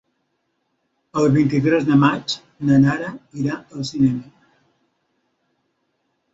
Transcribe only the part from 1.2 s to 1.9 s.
El vint-i-tres